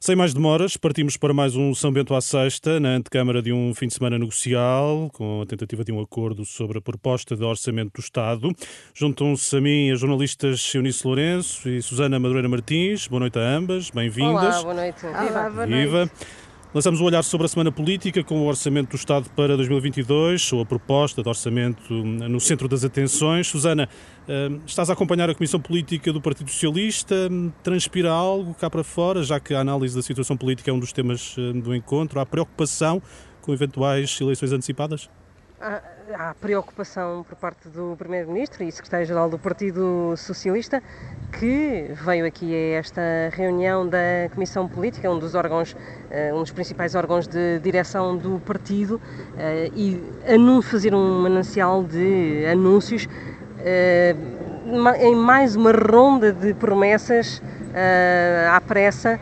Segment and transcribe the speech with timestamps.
[0.00, 3.74] Sem mais demoras, partimos para mais um São Bento à Sexta, na antecâmara de um
[3.74, 7.92] fim de semana negocial, com a tentativa de um acordo sobre a proposta de orçamento
[7.94, 8.54] do Estado.
[8.92, 13.08] Juntam-se a mim as jornalistas Eunice Lourenço e Susana Madureira Martins.
[13.08, 14.56] Boa noite a ambas, bem-vindas.
[14.56, 15.00] Olá, boa noite.
[15.06, 15.50] Viva.
[15.50, 16.10] Boa Viva.
[16.74, 20.62] Lançamos o olhar sobre a semana política com o Orçamento do Estado para 2022, ou
[20.62, 23.46] a proposta de orçamento no centro das atenções.
[23.46, 23.88] Susana,
[24.26, 27.14] eh, estás a acompanhar a Comissão Política do Partido Socialista.
[27.62, 30.92] Transpira algo cá para fora, já que a análise da situação política é um dos
[30.92, 32.18] temas do encontro?
[32.18, 33.00] Há preocupação
[33.40, 35.08] com eventuais eleições antecipadas?
[35.66, 40.82] Há, preocupação por parte do Primeiro-Ministro e Secretário-Geral do Partido Socialista,
[41.32, 43.00] que veio aqui a esta
[43.32, 45.74] reunião da Comissão Política, um dos órgãos,
[46.34, 49.00] um dos principais órgãos de direção do partido,
[49.74, 49.98] e
[50.64, 53.08] fazer um manancial de anúncios
[55.00, 57.42] em mais uma ronda de promessas
[58.52, 59.18] à pressa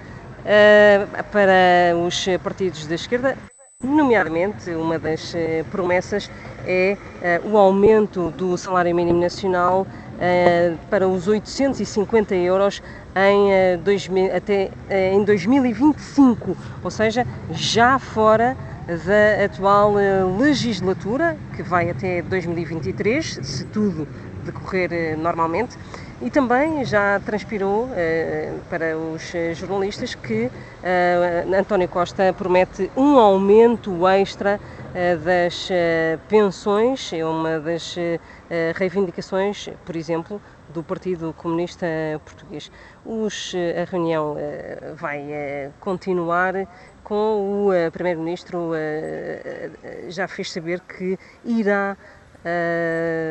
[1.30, 3.38] para os partidos da esquerda,
[3.82, 6.30] Nomeadamente, uma das uh, promessas
[6.64, 6.96] é
[7.44, 12.80] uh, o aumento do salário mínimo nacional uh, para os 850 euros
[13.16, 14.70] em, 2000, até,
[15.12, 19.94] em 2025, ou seja, já fora da atual
[20.38, 24.06] legislatura, que vai até 2023, se tudo
[24.44, 25.76] decorrer normalmente.
[26.24, 27.90] E também já transpirou uh,
[28.70, 35.68] para os jornalistas que uh, António Costa promete um aumento extra uh, das
[36.28, 37.96] pensões, é uma das
[38.76, 40.40] reivindicações, por exemplo,
[40.72, 41.86] do Partido Comunista
[42.24, 42.70] Português.
[43.04, 44.36] Os, a reunião
[44.94, 46.54] vai continuar
[47.02, 48.70] com o Primeiro-Ministro
[50.08, 51.96] já fez saber que irá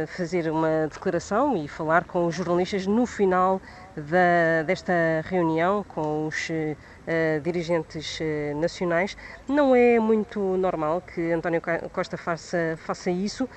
[0.07, 3.61] fazer uma declaração e falar com os jornalistas no final
[3.95, 4.93] da, desta
[5.25, 9.17] reunião com os uh, dirigentes uh, nacionais.
[9.47, 13.49] Não é muito normal que António Costa faça, faça isso.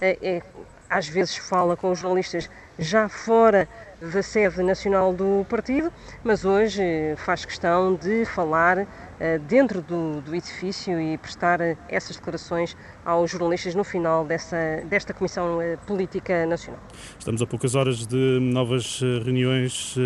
[0.00, 0.42] É,
[0.88, 3.68] às vezes fala com os jornalistas já fora
[4.00, 6.82] da sede nacional do partido, mas hoje
[7.16, 8.86] faz questão de falar
[9.20, 14.56] eh, dentro do, do, edifício e prestar essas declarações aos jornalistas no final dessa,
[14.88, 16.80] desta Comissão eh, Política Nacional.
[17.18, 19.96] Estamos a poucas horas de novas eh, reuniões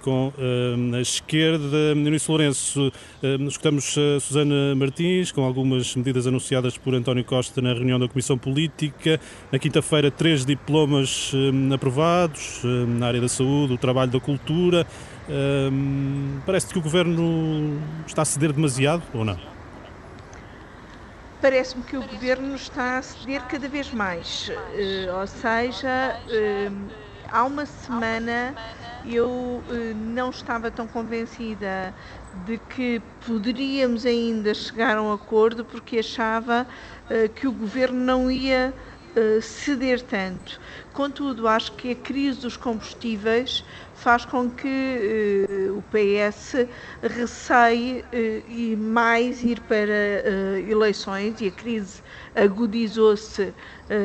[0.00, 0.32] com
[0.92, 1.76] a esquerda.
[1.94, 2.92] Eunice Lourenço,
[3.46, 8.36] escutamos a Susana Martins com algumas medidas anunciadas por António Costa na reunião da Comissão
[8.36, 9.20] Política.
[9.52, 11.32] Na quinta-feira, três diplomas
[11.74, 12.62] aprovados
[12.98, 14.86] na área da saúde, do trabalho, da cultura.
[15.28, 19.38] Um, parece que o governo está a ceder demasiado ou não?
[21.40, 24.48] Parece-me que o governo está a ceder cada vez mais.
[24.48, 26.90] Uh, ou seja, uh,
[27.30, 28.54] há uma semana
[29.04, 29.62] eu uh,
[29.94, 31.94] não estava tão convencida
[32.44, 36.66] de que poderíamos ainda chegar a um acordo porque achava
[37.34, 38.72] que o governo não ia
[39.40, 40.60] ceder tanto.
[40.92, 43.64] Contudo, acho que a crise dos combustíveis
[43.94, 46.66] faz com que uh, o PS
[47.02, 52.02] receie uh, e mais ir para eleições e a crise
[52.34, 53.54] agudizou-se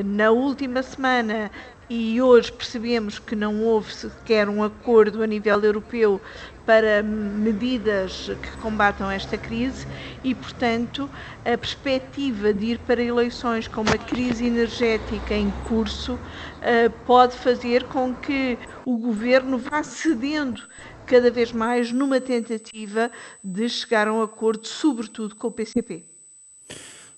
[0.05, 1.49] na última semana
[1.89, 6.21] e hoje percebemos que não houve sequer um acordo a nível europeu
[6.65, 9.87] para medidas que combatam esta crise
[10.21, 11.09] e, portanto,
[11.45, 16.19] a perspectiva de ir para eleições com uma crise energética em curso
[16.61, 20.61] eh, pode fazer com que o governo vá cedendo
[21.05, 23.09] cada vez mais numa tentativa
[23.41, 26.03] de chegar a um acordo, sobretudo com o PCP.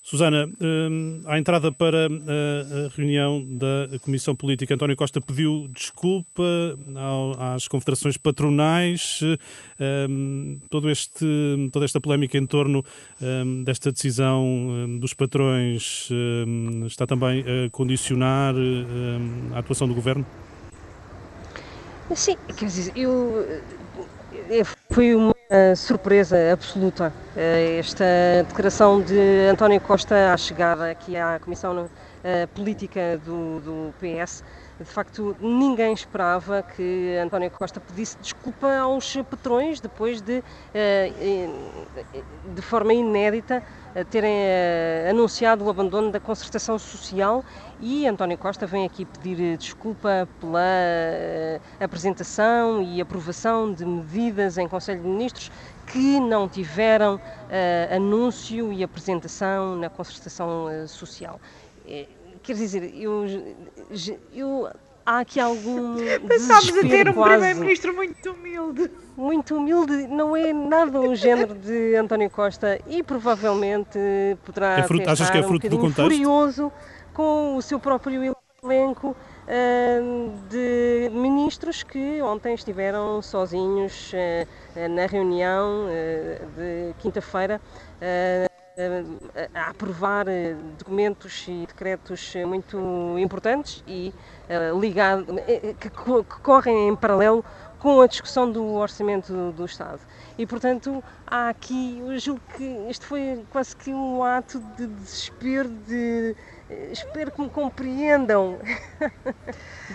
[0.10, 6.44] Susana, hum, à entrada para a reunião da Comissão Política, António Costa pediu desculpa
[7.38, 9.20] às confederações patronais.
[10.10, 12.84] Hum, todo este, toda esta polémica em torno
[13.22, 16.10] hum, desta decisão dos patrões
[16.88, 18.56] está também a condicionar
[19.54, 20.26] a atuação do governo?
[22.16, 23.46] Sim, quer dizer, eu,
[24.50, 25.39] eu foi uma
[25.76, 28.06] surpresa absoluta esta
[28.48, 31.90] declaração de António Costa à chegada aqui à Comissão
[32.54, 34.44] Política do, do PS.
[34.80, 40.42] De facto, ninguém esperava que António Costa pedisse desculpa aos patrões depois de,
[42.56, 43.62] de forma inédita,
[44.10, 44.32] terem
[45.10, 47.44] anunciado o abandono da concertação social
[47.82, 50.62] e António Costa vem aqui pedir desculpa pela
[51.78, 55.52] apresentação e aprovação de medidas em Conselho de Ministros
[55.88, 57.20] que não tiveram
[57.94, 61.38] anúncio e apresentação na concertação social.
[62.42, 63.26] Quer dizer, eu,
[64.34, 64.70] eu
[65.06, 65.96] há aqui algum.
[66.28, 68.92] Passámos a ter um primeiro-ministro muito humilde.
[69.18, 74.00] Muito humilde, não é nada o género de António Costa e provavelmente
[74.46, 76.04] poderá é fruto, achas que é fruto um do contexto?
[76.04, 76.72] furioso
[77.14, 78.34] com o seu próprio
[78.64, 87.60] elenco uh, de ministros que ontem estiveram sozinhos uh, na reunião uh, de quinta-feira
[89.54, 90.26] a aprovar
[90.78, 92.78] documentos e decretos muito
[93.20, 94.14] importantes e
[94.80, 95.26] ligado,
[95.80, 95.90] que,
[96.42, 97.44] correm em paralelo
[97.80, 100.00] com a discussão do orçamento do Estado.
[100.38, 105.70] E, portanto, há aqui, eu julgo que isto foi quase que um ato de desespero,
[105.70, 106.36] de
[106.92, 108.60] espero que me compreendam.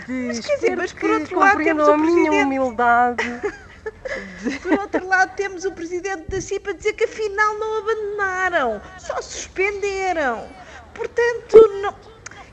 [0.06, 3.22] De, mas, quer dizer, mas por outro lado temos a minha humildade.
[4.62, 9.20] Por outro lado, temos o presidente da CIPA a dizer que afinal não abandonaram, só
[9.20, 10.46] suspenderam.
[10.94, 11.94] Portanto, não...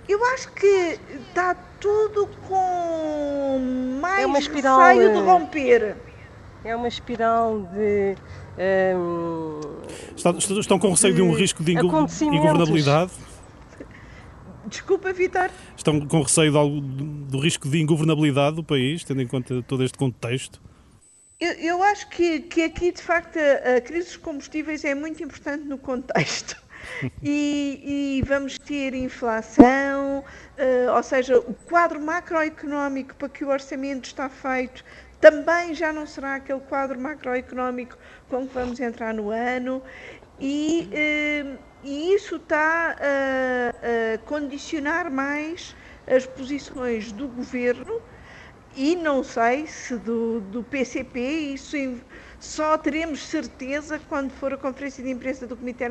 [0.08, 3.60] eu acho que está tudo com
[4.02, 5.96] mais é uma espiral, receio de romper.
[6.64, 8.16] É uma espiral de.
[8.96, 9.60] Um,
[10.16, 13.12] estão, estão com receio de, de um risco de ingovernabilidade?
[14.68, 15.50] Desculpa, Vitor.
[15.76, 19.98] Estão com receio do, do risco de ingovernabilidade do país, tendo em conta todo este
[19.98, 20.62] contexto?
[21.42, 25.24] Eu, eu acho que, que aqui, de facto, a, a, crise dos combustíveis é muito
[25.24, 26.56] importante no contexto.
[27.22, 34.06] E, e vamos ter inflação, uh, ou seja, o quadro macroeconómico para que o orçamento
[34.06, 34.84] está feito
[35.20, 37.96] também já não será aquele quadro macroeconómico
[38.28, 39.82] com que vamos entrar no ano.
[40.40, 45.76] E, uh, e isso está a, a condicionar mais
[46.08, 48.02] as posições do governo
[48.76, 51.76] e não sei se do, do PCP, isso
[52.40, 55.86] só teremos certeza quando for a conferência de imprensa do Comitê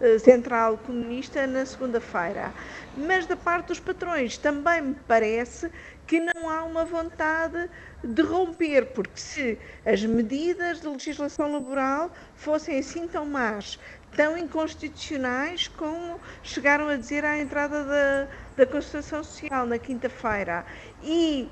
[0.00, 2.52] eh, Central Comunista na segunda-feira.
[2.96, 5.70] Mas da parte dos patrões também me parece
[6.06, 7.70] que não há uma vontade
[8.02, 13.78] de romper, porque se as medidas de legislação laboral fossem assim tão más,
[14.14, 20.64] tão inconstitucionais como chegaram a dizer à entrada da, da Constituição Social na quinta-feira.
[21.02, 21.48] E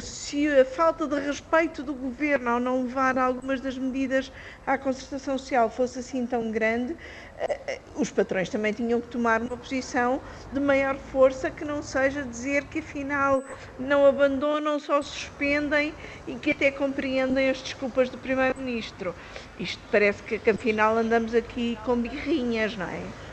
[0.00, 4.32] se a falta de respeito do governo ao não levar algumas das medidas
[4.66, 6.96] à Constituição Social fosse assim tão grande,
[7.38, 10.20] eh, os patrões também tinham que tomar uma posição
[10.52, 13.42] de maior força que não seja dizer que afinal
[13.78, 15.94] não abandonam, só suspendem
[16.26, 19.14] e que até compreendem as desculpas do Primeiro-Ministro.
[19.58, 23.29] Isto parece que, que afinal andamos aqui com birrinhas, não é?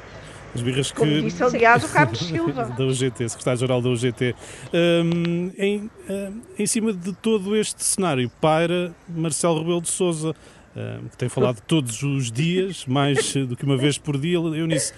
[0.58, 0.98] As birras que.
[0.98, 2.64] Como disse, aliás, o Carlos Silva.
[2.66, 4.36] da UGT, secretário-geral da UGT.
[4.74, 10.36] Um, em, um, em cima de todo este cenário, paira Marcelo Rebelo de Souza.
[10.76, 14.38] Um, que tem falado todos os dias, mais do que uma vez por dia.
[14.38, 14.94] Eunice,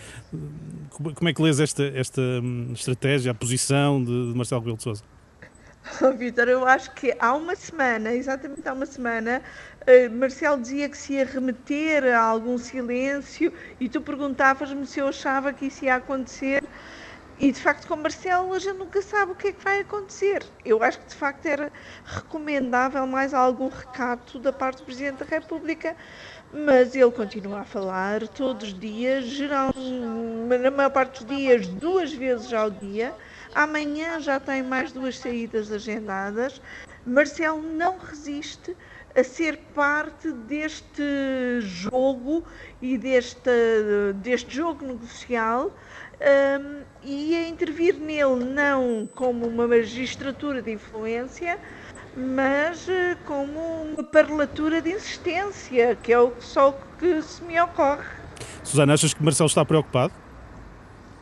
[0.92, 4.84] como é que lês esta, esta hum, estratégia, a posição de, de Marcelo Rebelo de
[4.84, 5.04] Souza?
[6.02, 9.42] Oh, Vitor, eu acho que há uma semana, exatamente há uma semana,
[9.82, 15.08] uh, Marcelo dizia que se ia remeter a algum silêncio e tu perguntavas-me se eu
[15.08, 16.70] achava que isso ia acontecer.
[17.38, 20.46] E de facto, com Marcelo, a gente nunca sabe o que é que vai acontecer.
[20.64, 21.72] Eu acho que de facto era
[22.04, 25.96] recomendável mais algum recato da parte do Presidente da República,
[26.54, 29.74] mas ele continua a falar todos os dias, geral,
[30.48, 33.14] na maior parte dos dias, duas vezes ao dia
[33.54, 36.62] Amanhã já tem mais duas saídas agendadas.
[37.06, 38.76] Marcelo não resiste
[39.16, 41.02] a ser parte deste
[41.62, 42.44] jogo
[42.80, 43.50] e deste,
[44.18, 45.76] deste jogo negocial
[46.22, 51.58] um, e a intervir nele não como uma magistratura de influência,
[52.20, 53.60] mas eh, como
[53.94, 58.04] uma parlatura de insistência, que é o, só o que se me ocorre.
[58.64, 60.14] Susana, achas que Marcelo está preocupado?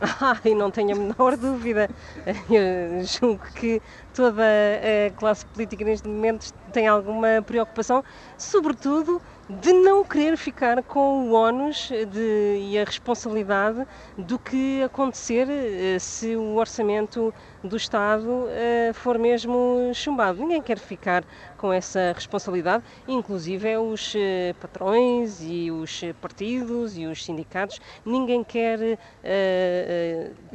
[0.00, 1.88] Ai, não tenho a menor dúvida.
[2.50, 3.80] Eu julgo que
[4.14, 8.04] toda a classe política neste momento tem alguma preocupação,
[8.36, 15.48] sobretudo de não querer ficar com o ónus de, e a responsabilidade do que acontecer
[15.48, 17.32] eh, se o orçamento
[17.64, 20.40] do Estado eh, for mesmo chumbado.
[20.40, 21.24] Ninguém quer ficar
[21.56, 27.80] com essa responsabilidade, inclusive é os eh, patrões e os partidos e os sindicatos.
[28.04, 28.78] Ninguém quer.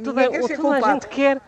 [0.04, 1.42] toda, Ninguém quer toda a gente quer.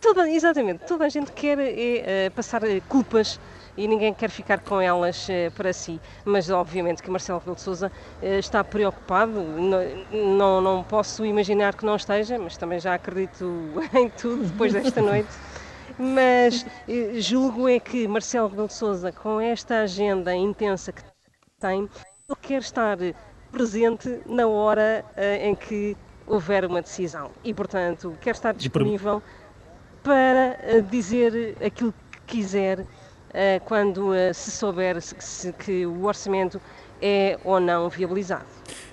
[0.00, 3.38] Toda, exatamente, toda a gente quer é, passar culpas
[3.76, 6.00] e ninguém quer ficar com elas eh, para si.
[6.24, 7.90] Mas obviamente que Marcelo Rebelo de Sousa
[8.22, 9.42] eh, está preocupado,
[10.12, 15.00] não, não posso imaginar que não esteja, mas também já acredito em tudo depois desta
[15.00, 15.30] noite.
[15.98, 21.02] Mas eh, julgo é que Marcelo Rebelo de Sousa, com esta agenda intensa que
[21.58, 21.88] tem,
[22.28, 22.98] ele quer estar
[23.50, 25.04] presente na hora
[25.42, 29.20] em que houver uma decisão e, portanto, quer estar disponível
[30.02, 31.92] para dizer aquilo
[32.26, 32.84] que quiser
[33.64, 34.96] quando se souber
[35.64, 36.60] que o orçamento
[37.00, 38.46] é ou não viabilizado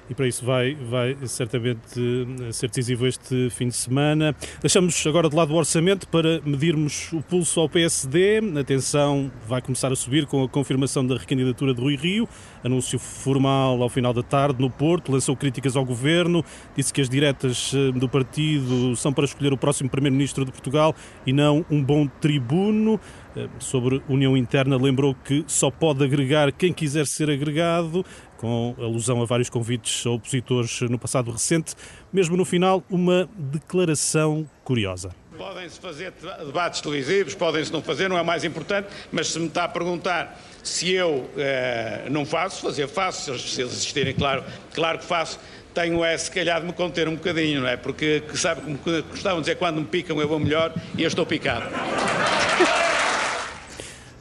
[0.10, 4.36] e para isso vai, vai certamente eh, ser decisivo este fim de semana.
[4.62, 8.42] Deixamos agora de lado o orçamento para medirmos o pulso ao PSD.
[8.60, 12.28] A tensão vai começar a subir com a confirmação da recandidatura de Rui Rio.
[12.64, 16.44] Anúncio formal ao final da tarde no Porto, lançou críticas ao governo,
[16.76, 20.96] disse que as diretas eh, do partido são para escolher o próximo primeiro-ministro de Portugal
[21.26, 23.00] e não um bom tribuno.
[23.36, 28.04] Eh, sobre união interna, lembrou que só pode agregar quem quiser ser agregado
[28.38, 31.76] com alusão a vários convites a opositores no passado recente,
[32.12, 35.10] mesmo no final, uma declaração curiosa.
[35.38, 36.14] Podem-se fazer
[36.46, 40.40] debates televisivos, podem-se não fazer, não é mais importante, mas se me está a perguntar
[40.64, 45.40] se eu eh, não faço, fazer faço, se eles existirem, claro, claro que faço,
[45.74, 47.78] tenho é se calhar de me conter um bocadinho, não é?
[47.78, 48.80] Porque sabe como
[49.12, 51.66] gostavam de dizer, quando me picam eu vou melhor e eu estou picado.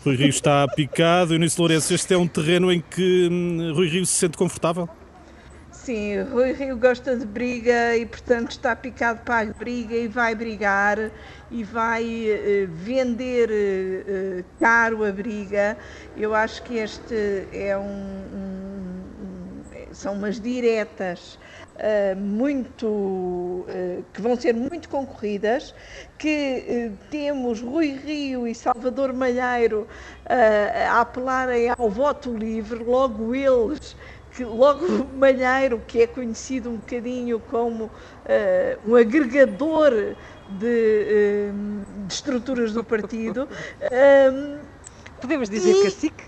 [0.06, 1.34] Rui Rio está picado.
[1.34, 4.88] Eunice Lourenço, este é um terreno em que hum, Rui Rio se sente confortável?
[5.72, 10.32] Sim, Rui Rio gosta de briga e, portanto, está picado para a briga e vai
[10.36, 11.10] brigar
[11.50, 15.76] e vai uh, vender uh, caro a briga.
[16.16, 18.86] Eu acho que este é um, um
[19.90, 21.38] são umas diretas
[21.76, 25.75] uh, muito uh, que vão ser muito concorridas,
[26.18, 29.87] que uh, temos Rui Rio e Salvador Malheiro
[30.28, 33.97] a apelarem ao voto livre, logo eles
[34.33, 34.85] que logo
[35.16, 37.90] Malheiro, que é conhecido um bocadinho como
[38.87, 40.16] um agregador de,
[40.59, 41.52] de,
[42.09, 43.49] estruturas do partido.
[44.33, 44.59] Um,
[45.21, 45.85] Podemos dizer e...
[45.85, 46.25] cacique?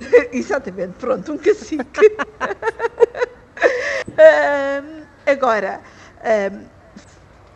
[0.32, 2.16] Exatamente, pronto, um cacique.
[4.08, 5.80] Uh, agora,
[6.20, 6.74] uh,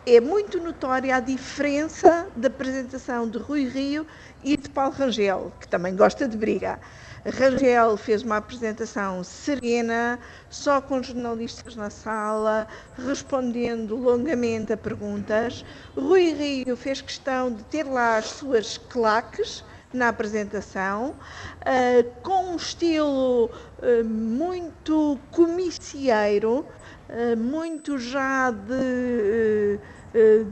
[0.05, 4.07] é muito notória a diferença da apresentação de Rui Rio
[4.43, 6.79] e de Paulo Rangel, que também gosta de briga.
[7.25, 10.17] Rangel fez uma apresentação serena,
[10.49, 12.65] só com jornalistas na sala,
[12.97, 15.65] respondendo longamente a perguntas.
[15.95, 19.63] Rui Rio fez questão de ter lá as suas claques
[19.93, 21.15] na apresentação,
[21.61, 26.65] uh, com um estilo uh, muito comicieiro,
[27.09, 29.79] uh, muito já de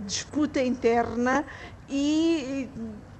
[0.05, 1.43] disputa interna
[1.89, 2.69] e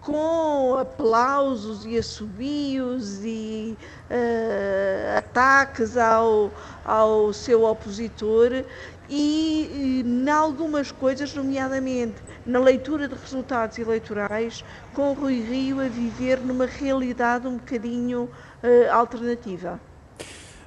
[0.01, 3.75] com aplausos e assobios e
[5.17, 6.51] ataques ao,
[6.87, 8.63] ao seu opositor
[9.09, 12.15] e, em algumas coisas, nomeadamente
[12.45, 14.63] na leitura de resultados eleitorais,
[14.93, 19.79] com Rui Rio a viver numa realidade um bocadinho uh, alternativa.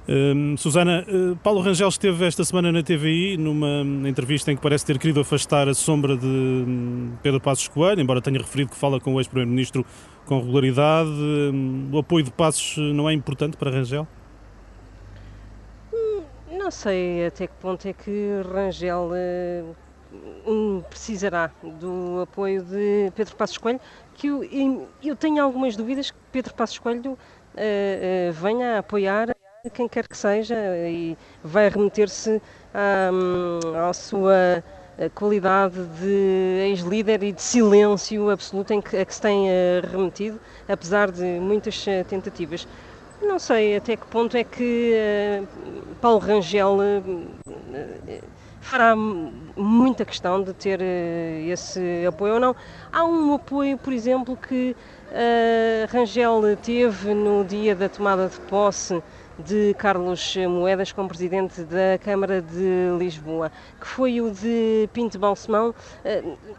[0.07, 4.85] Uh, Susana, uh, Paulo Rangel esteve esta semana na TVI numa entrevista em que parece
[4.85, 8.99] ter querido afastar a sombra de um, Pedro Passos Coelho, embora tenha referido que fala
[8.99, 9.85] com o ex-primeiro-ministro
[10.25, 11.09] com regularidade.
[11.09, 14.07] Hum, o apoio de Passos não é importante para Rangel?
[16.61, 19.09] Não sei até que ponto é que Rangel
[20.45, 23.81] uh, precisará do apoio de Pedro Passos Coelho,
[24.13, 24.43] que eu,
[25.01, 29.35] eu tenho algumas dúvidas que Pedro Passos Coelho uh, uh, venha a apoiar
[29.73, 30.55] quem quer que seja
[30.87, 32.39] e vai remeter-se
[32.71, 34.63] à, à sua
[35.15, 39.47] qualidade de ex-líder e de silêncio absoluto em que, a que se tem
[39.91, 42.67] remetido, apesar de muitas tentativas.
[43.21, 48.23] Não sei até que ponto é que uh, Paulo Rangel uh,
[48.59, 52.55] fará muita questão de ter esse apoio ou não.
[52.91, 54.75] Há um apoio, por exemplo, que
[55.89, 59.01] Rangel teve no dia da tomada de posse
[59.39, 65.73] de Carlos Moedas como presidente da Câmara de Lisboa, que foi o de Pinto Balsemão,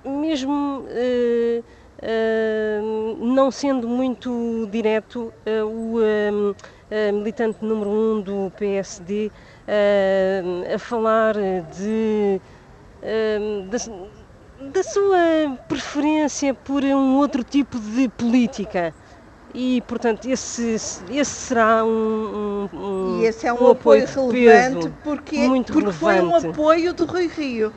[0.05, 0.85] mesmo
[3.19, 9.31] não sendo muito direto, uh, o militante número um do PSD
[10.75, 12.41] a falar de,
[13.71, 13.79] da,
[14.69, 18.93] da sua preferência por um outro tipo de política
[19.55, 20.75] e portanto esse,
[21.11, 25.91] esse será um, um, e esse é um, um apoio, apoio relevante porque, muito porque
[25.91, 26.21] relevante.
[26.21, 27.73] foi um apoio do Rui Rio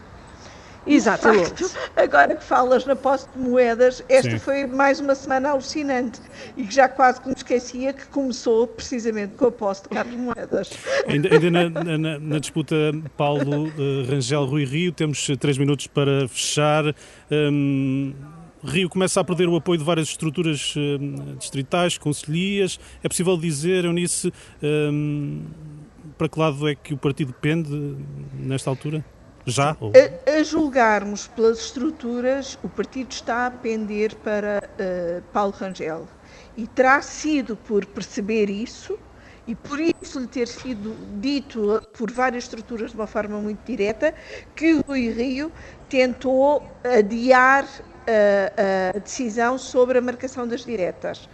[0.87, 1.63] Exatamente.
[1.63, 4.39] Facto, agora que falas na posse de moedas, esta Sim.
[4.39, 6.21] foi mais uma semana alucinante
[6.55, 10.15] e que já quase que me esquecia que começou precisamente com a posse de Carlos
[10.15, 10.71] Moedas.
[11.07, 12.75] Ainda, ainda na, na, na, disputa
[13.17, 16.83] Paulo uh, Rangel Rui Rio, temos três minutos para fechar.
[17.31, 18.13] Um,
[18.63, 22.79] Rio começa a perder o apoio de várias estruturas uh, distritais, conselhias.
[23.03, 25.43] É possível dizer, Eunice, um,
[26.17, 27.95] para que lado é que o partido pende
[28.33, 29.03] nesta altura?
[29.45, 29.71] Já?
[29.71, 36.07] A, a, julgarmos pelas estruturas, o partido está a pender para uh, Paulo Rangel.
[36.57, 38.97] E terá sido por perceber isso
[39.47, 44.13] e por isso lhe ter sido dito por várias estruturas de uma forma muito direta
[44.55, 45.51] que o Rui Rio
[45.87, 47.65] tentou adiar
[48.07, 51.29] a, a decisão sobre a marcação das diretas.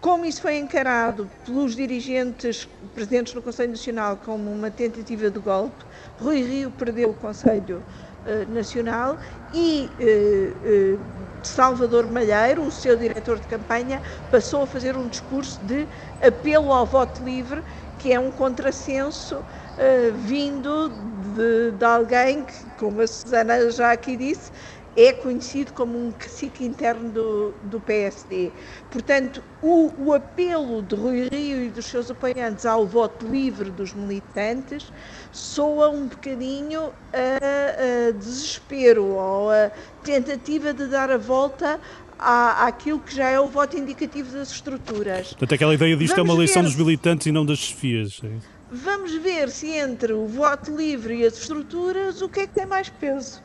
[0.00, 5.84] Como isso foi encarado pelos dirigentes presentes no Conselho Nacional como uma tentativa de golpe,
[6.20, 7.82] Rui Rio perdeu o Conselho
[8.24, 9.18] uh, Nacional
[9.52, 11.00] e uh, uh,
[11.42, 14.00] Salvador Malheiro, o seu diretor de campanha,
[14.30, 15.88] passou a fazer um discurso de
[16.22, 17.64] apelo ao voto livre,
[17.98, 19.44] que é um contrassenso
[20.14, 24.50] vindo de, de alguém que, como a Susana já aqui disse,
[24.96, 28.50] é conhecido como um cacique interno do, do PSD.
[28.90, 33.92] Portanto, o, o, apelo de Rui Rio e dos seus apoiantes ao voto livre dos
[33.92, 34.92] militantes
[35.30, 39.70] soa um bocadinho a, a desespero ou a
[40.02, 41.78] tentativa de dar a volta
[42.18, 45.28] à, àquilo que já é o voto indicativo das estruturas.
[45.28, 48.20] Portanto, aquela ideia disto Vamos é uma eleição dos militantes e não das chefias.
[48.24, 52.52] É Vamos ver se entre o voto livre e as estruturas o que é que
[52.52, 53.40] tem mais peso.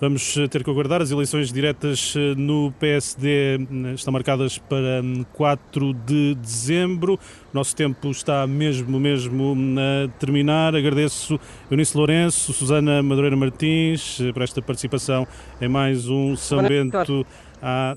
[0.00, 1.00] Vamos eh, ter que aguardar.
[1.00, 5.00] As eleições diretas eh, no PSD eh, estão marcadas para
[5.32, 7.14] 4 hum, de dezembro.
[7.14, 7.18] O
[7.56, 10.74] nosso tempo está mesmo, mesmo a terminar.
[10.74, 11.38] Agradeço
[11.70, 15.26] Eunice Lourenço, Susana Madureira Martins por esta participação
[15.60, 17.24] em mais um São Bento.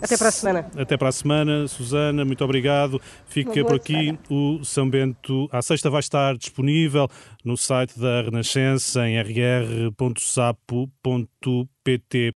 [0.02, 0.72] Até para a semana.
[0.78, 3.02] Até para a semana, Susana, muito obrigado.
[3.28, 5.50] Fica por aqui o São Bento.
[5.52, 7.10] À sexta vai estar disponível
[7.44, 9.98] no site da Renascença em rr.sapo.pt.